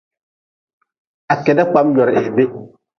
[1.27, 2.51] Ha keda kpam jora bih.